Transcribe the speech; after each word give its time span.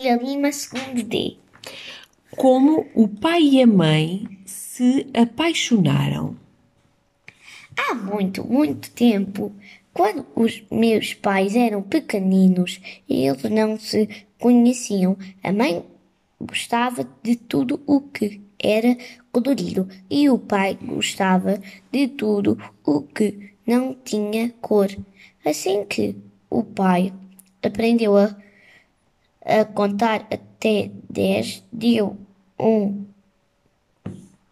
e 0.00 0.16
Lima 0.16 0.52
segundo 0.52 1.02
D. 1.02 1.36
Como 2.36 2.86
o 2.94 3.08
pai 3.08 3.42
e 3.42 3.62
a 3.64 3.66
mãe 3.66 4.28
se 4.46 5.08
apaixonaram. 5.12 6.36
Há 7.76 7.96
muito, 7.96 8.46
muito 8.46 8.92
tempo, 8.92 9.52
quando 9.92 10.24
os 10.36 10.62
meus 10.70 11.14
pais 11.14 11.56
eram 11.56 11.82
pequeninos 11.82 12.80
e 13.08 13.26
eles 13.26 13.42
não 13.50 13.76
se 13.76 14.08
conheciam, 14.38 15.18
a 15.42 15.50
mãe 15.50 15.84
gostava 16.40 17.04
de 17.20 17.34
tudo 17.34 17.82
o 17.84 18.00
que 18.00 18.40
era 18.56 18.96
colorido 19.32 19.88
e 20.08 20.30
o 20.30 20.38
pai 20.38 20.78
gostava 20.80 21.60
de 21.90 22.06
tudo 22.06 22.56
o 22.86 23.02
que 23.02 23.52
não 23.66 23.96
tinha 24.04 24.54
cor. 24.60 24.96
Assim 25.44 25.84
que 25.84 26.14
o 26.48 26.62
pai 26.62 27.12
aprendeu 27.60 28.16
a 28.16 28.36
a 29.48 29.64
contar 29.64 30.26
até 30.30 30.90
10, 31.08 31.64
deu 31.72 32.18
um 32.60 33.06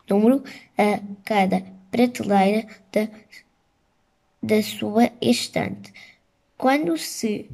número 0.09 0.42
a 0.78 1.00
cada 1.23 1.62
prateleira 1.91 2.66
da, 2.91 3.09
da 4.42 4.62
sua 4.62 5.12
estante. 5.20 5.92
Quando 6.56 6.96
se 6.96 7.51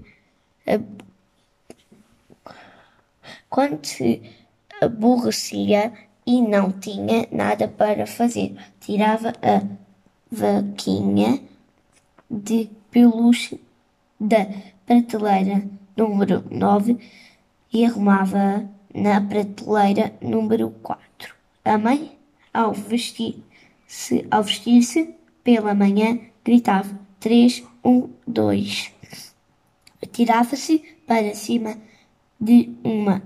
quando 3.51 3.85
se 3.85 4.23
aborrecia 4.81 5.93
e 6.25 6.41
não 6.41 6.71
tinha 6.71 7.27
nada 7.33 7.67
para 7.67 8.07
fazer, 8.07 8.55
tirava 8.81 9.33
a 9.43 9.67
vaquinha 10.31 11.43
de 12.31 12.71
peluche 12.91 13.61
da 14.19 14.47
prateleira 14.87 15.67
número 15.97 16.45
9 16.49 16.99
e 17.73 17.85
arrumava 17.85 18.69
na 18.95 19.21
prateleira 19.21 20.13
número 20.21 20.71
4. 20.83 21.35
A 21.65 21.79
mãe, 21.79 22.19
ao 22.53 22.73
vestir-se 22.73 24.27
ao 24.31 24.43
vestir-se 24.43 25.15
pela 25.43 25.75
manhã, 25.75 26.19
gritava: 26.45 26.99
3, 27.21 27.65
1, 27.85 28.11
2. 28.27 28.93
Atirava-se 30.03 30.79
para 31.07 31.35
cima 31.35 31.77
de 32.41 32.71
uma 32.83 33.23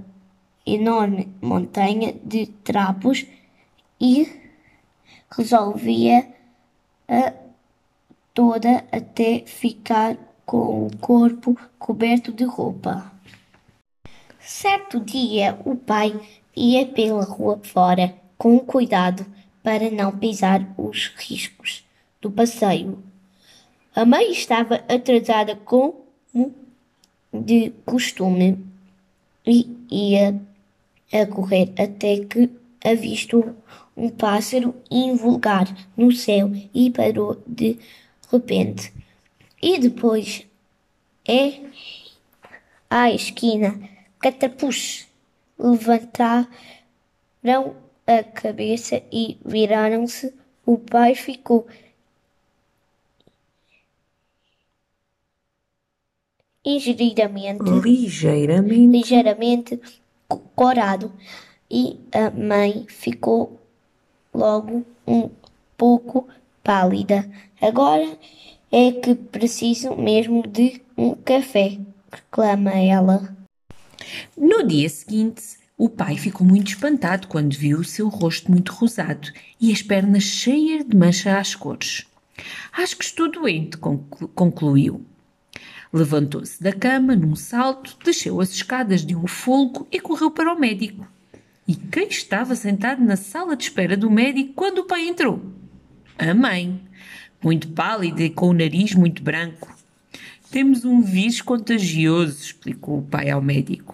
enorme 0.64 1.28
montanha 1.41 2.14
de 2.25 2.47
trapos 2.47 3.27
e 4.00 4.28
resolvia 5.31 6.28
a 7.08 7.33
toda 8.34 8.84
até 8.92 9.41
ficar 9.47 10.16
com 10.44 10.86
o 10.86 10.97
corpo 10.98 11.58
coberto 11.78 12.33
de 12.33 12.44
roupa. 12.44 13.16
Certo 14.47 15.00
dia, 15.00 15.58
o 15.64 15.75
pai 15.75 16.14
ia 16.55 16.86
pela 16.86 17.25
rua 17.25 17.58
fora, 17.64 18.14
com 18.39 18.61
cuidado 18.61 19.27
para 19.61 19.91
não 19.91 20.16
pisar 20.16 20.72
os 20.78 21.08
riscos 21.16 21.84
do 22.22 22.30
passeio. 22.30 23.03
A 23.92 24.05
mãe 24.05 24.30
estava 24.30 24.77
atrasada 24.88 25.56
como 25.56 26.06
de 27.34 27.72
costume 27.84 28.64
e 29.44 29.69
ia 29.91 30.41
a 31.12 31.27
correr 31.27 31.72
até 31.77 32.25
que 32.25 32.48
avistou 32.84 33.53
um 33.97 34.08
pássaro 34.08 34.77
invulgar 34.88 35.66
no 35.97 36.12
céu 36.12 36.53
e 36.72 36.88
parou 36.92 37.42
de 37.44 37.81
repente. 38.31 38.92
E 39.60 39.77
depois 39.81 40.47
é 41.27 41.62
à 42.88 43.10
esquina 43.10 43.95
catapus 44.20 45.06
levantaram 45.59 46.47
a 48.06 48.22
cabeça 48.22 49.03
e 49.12 49.39
viraram-se. 49.45 50.33
O 50.64 50.78
pai 50.78 51.14
ficou 51.14 51.67
ingeridamente, 56.65 57.62
Ligeiramente. 57.62 58.87
ligeiramente 58.87 59.81
corado 60.56 61.12
e 61.71 61.99
a 62.12 62.31
mãe 62.31 62.84
ficou 62.88 63.60
logo 64.34 64.84
um 65.06 65.31
pouco 65.76 66.28
pálida. 66.65 67.31
Agora 67.60 68.19
é 68.72 68.91
que 68.93 69.15
preciso 69.15 69.94
mesmo 69.94 70.47
de 70.47 70.82
um 70.97 71.15
café, 71.15 71.78
reclama 72.10 72.72
ela. 72.72 73.45
No 74.37 74.67
dia 74.67 74.89
seguinte, 74.89 75.43
o 75.78 75.89
pai 75.89 76.17
ficou 76.17 76.47
muito 76.47 76.69
espantado 76.69 77.28
quando 77.28 77.55
viu 77.55 77.81
o 77.81 77.84
seu 77.84 78.09
rosto 78.09 78.50
muito 78.50 78.72
rosado 78.72 79.31
e 79.61 79.72
as 79.72 79.83
pernas 79.83 80.22
cheias 80.22 80.87
de 80.87 80.97
mancha 80.97 81.39
às 81.39 81.55
cores. 81.55 82.06
Acho 82.72 82.97
que 82.97 83.05
estou 83.05 83.31
doente, 83.31 83.77
conclu- 83.77 84.28
concluiu. 84.28 85.05
Levantou-se 85.93 86.62
da 86.62 86.72
cama 86.72 87.15
num 87.15 87.37
salto, 87.37 87.97
desceu 88.05 88.41
as 88.41 88.50
escadas 88.50 89.05
de 89.05 89.15
um 89.15 89.27
folgo 89.27 89.87
e 89.91 90.00
correu 90.00 90.31
para 90.31 90.53
o 90.53 90.59
médico. 90.59 91.06
E 91.69 91.75
quem 91.75 92.09
estava 92.09 92.55
sentado 92.55 93.03
na 93.03 93.17
sala 93.17 93.56
de 93.56 93.65
espera 93.65 93.97
do 93.97 94.11
médico 94.11 94.53
quando 94.55 94.78
o 94.78 94.84
pai 94.84 95.09
entrou? 95.09 95.43
A 96.19 96.33
mãe, 96.33 96.81
muito 97.43 97.69
pálida 97.69 98.23
e 98.23 98.31
com 98.31 98.49
o 98.49 98.55
nariz 98.55 98.94
muito 98.94 99.23
branco. 99.23 99.77
Temos 100.50 100.84
um 100.84 101.03
vírus 101.03 101.43
contagioso, 101.43 102.41
explicou 102.41 102.99
o 102.99 103.03
pai 103.03 103.31
ao 103.31 103.43
médico. 103.43 103.85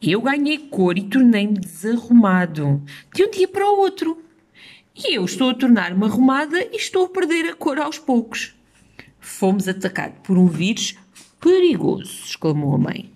Eu 0.00 0.20
ganhei 0.20 0.58
cor 0.58 0.98
e 0.98 1.02
tornei-me 1.02 1.58
desarrumado, 1.58 2.82
de 3.14 3.24
um 3.24 3.30
dia 3.30 3.48
para 3.48 3.66
o 3.66 3.78
outro. 3.78 4.22
E 4.94 5.16
eu 5.16 5.24
estou 5.24 5.50
a 5.50 5.54
tornar-me 5.54 6.04
arrumada 6.04 6.62
e 6.72 6.76
estou 6.76 7.06
a 7.06 7.08
perder 7.08 7.46
a 7.46 7.54
cor 7.54 7.78
aos 7.78 7.98
poucos. 7.98 8.54
Fomos 9.18 9.66
atacados 9.66 10.18
por 10.22 10.36
um 10.36 10.46
vírus 10.46 10.94
perigoso, 11.40 12.24
exclamou 12.24 12.74
a 12.74 12.78
mãe. 12.78 13.10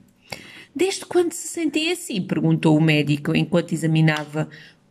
Desde 0.75 1.05
quando 1.05 1.33
se 1.33 1.49
sentem 1.49 1.91
assim? 1.91 2.23
perguntou 2.23 2.77
o 2.77 2.81
médico 2.81 3.35
enquanto 3.35 3.73
examinava 3.73 4.49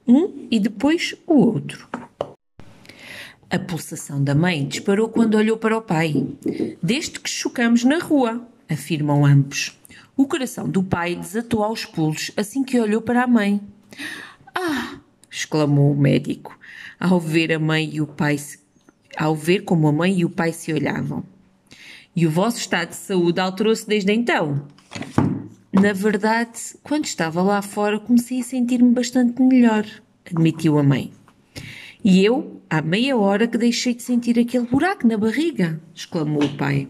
um 0.08 0.48
e 0.52 0.60
depois 0.60 1.16
o 1.26 1.34
outro. 1.34 1.88
A 3.50 3.58
pulsação 3.58 4.22
da 4.22 4.36
mãe 4.36 4.66
disparou 4.66 5.08
quando 5.08 5.36
olhou 5.36 5.58
para 5.58 5.78
o 5.78 5.82
pai. 5.82 6.14
Desde 6.84 7.20
que 7.20 7.30
chocamos 7.30 7.84
na 7.84 8.00
rua, 8.00 8.46
afirmam 8.70 9.26
ambos. 9.26 9.77
O 10.18 10.26
coração 10.28 10.68
do 10.68 10.82
pai 10.84 11.16
desatou 11.16 11.64
aos 11.64 11.86
pulos 11.86 12.32
assim 12.36 12.64
que 12.64 12.80
olhou 12.80 13.02
para 13.02 13.24
a 13.24 13.28
mãe. 13.28 13.62
Ah! 14.54 15.00
exclamou 15.30 15.92
o 15.92 15.96
médico, 15.96 16.58
ao 17.00 17.20
ver 17.20 17.54
a 17.54 17.60
mãe 17.60 17.88
e 17.94 18.02
o 18.02 18.08
pai 18.08 18.40
se- 18.40 18.58
ao 19.16 19.36
ver 19.36 19.60
como 19.64 19.88
a 19.88 19.92
mãe 19.92 20.18
e 20.20 20.26
o 20.26 20.30
pai 20.30 20.52
se 20.52 20.74
olhavam. 20.74 21.24
E 22.16 22.26
o 22.26 22.32
vosso 22.32 22.58
estado 22.58 22.90
de 22.90 22.96
saúde 22.96 23.40
alterou-se 23.40 23.88
desde 23.88 24.12
então? 24.12 24.66
Na 25.72 25.94
verdade, 25.94 26.60
quando 26.82 27.06
estava 27.06 27.44
lá 27.44 27.62
fora, 27.62 28.00
comecei 28.00 28.40
a 28.40 28.44
sentir-me 28.44 28.92
bastante 28.92 29.40
melhor, 29.40 29.86
admitiu 30.26 30.80
a 30.80 30.84
mãe. 30.84 31.12
E 32.04 32.26
eu, 32.26 32.60
há 32.68 32.82
meia 32.82 33.16
hora 33.16 33.48
que 33.48 33.58
deixei 33.60 33.94
de 33.94 34.02
sentir 34.02 34.40
aquele 34.40 34.66
buraco 34.66 35.06
na 35.08 35.18
barriga, 35.18 35.80
exclamou 35.94 36.44
o 36.44 36.58
pai. 36.58 36.88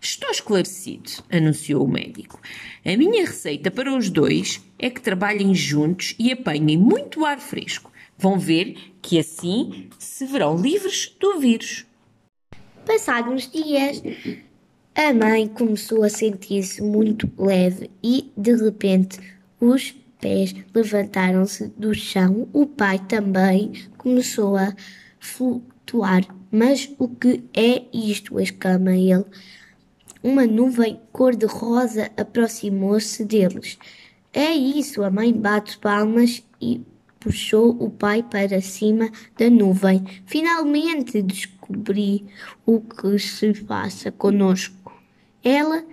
Estou 0.00 0.30
esclarecido, 0.30 1.10
anunciou 1.30 1.84
o 1.84 1.88
médico. 1.88 2.40
A 2.84 2.96
minha 2.96 3.26
receita 3.26 3.70
para 3.70 3.96
os 3.96 4.08
dois 4.08 4.62
é 4.78 4.90
que 4.90 5.00
trabalhem 5.00 5.54
juntos 5.54 6.14
e 6.18 6.32
apanhem 6.32 6.78
muito 6.78 7.24
ar 7.24 7.40
fresco. 7.40 7.92
Vão 8.16 8.38
ver 8.38 8.76
que 9.02 9.18
assim 9.18 9.88
se 9.98 10.26
verão 10.26 10.56
livres 10.56 11.14
do 11.18 11.38
vírus. 11.38 11.84
Passados 12.86 13.32
uns 13.32 13.50
dias, 13.50 14.02
a 14.94 15.12
mãe 15.12 15.48
começou 15.48 16.04
a 16.04 16.08
sentir-se 16.08 16.82
muito 16.82 17.28
leve 17.36 17.90
e, 18.02 18.30
de 18.36 18.54
repente, 18.54 19.18
os 19.58 19.92
pés 20.20 20.54
levantaram-se 20.74 21.68
do 21.76 21.94
chão. 21.94 22.48
O 22.52 22.66
pai 22.66 22.98
também 23.08 23.72
começou 23.98 24.56
a 24.56 24.74
flutuar. 25.18 26.22
Mas 26.50 26.88
o 26.98 27.08
que 27.08 27.42
é 27.52 27.82
isto? 27.92 28.38
exclama 28.38 28.96
ele. 28.96 29.24
Uma 30.24 30.46
nuvem 30.46 30.98
cor-de-rosa 31.12 32.10
aproximou-se 32.16 33.22
deles. 33.26 33.78
É 34.32 34.54
isso, 34.54 35.02
a 35.02 35.10
mãe 35.10 35.30
bate 35.30 35.76
palmas 35.76 36.42
e 36.58 36.80
puxou 37.20 37.76
o 37.78 37.90
pai 37.90 38.22
para 38.22 38.58
cima 38.62 39.10
da 39.38 39.50
nuvem. 39.50 40.02
Finalmente 40.24 41.20
descobri 41.20 42.24
o 42.64 42.80
que 42.80 43.18
se 43.18 43.52
passa 43.64 44.10
conosco. 44.10 44.90
Ela 45.44 45.84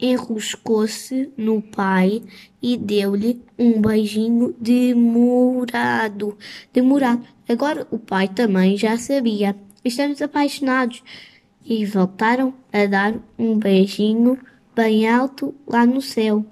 enroscou-se 0.00 1.30
no 1.36 1.60
pai 1.60 2.22
e 2.62 2.78
deu-lhe 2.78 3.42
um 3.58 3.78
beijinho 3.78 4.56
demorado. 4.58 6.38
Demorado. 6.72 7.28
Agora 7.46 7.86
o 7.90 7.98
pai 7.98 8.26
também 8.26 8.74
já 8.78 8.96
sabia. 8.96 9.54
Estamos 9.84 10.22
apaixonados. 10.22 11.02
E 11.70 11.84
voltaram 11.84 12.54
a 12.72 12.86
dar 12.86 13.14
um 13.38 13.58
beijinho 13.58 14.38
bem 14.74 15.06
alto 15.06 15.54
lá 15.66 15.84
no 15.84 16.00
céu. 16.00 16.42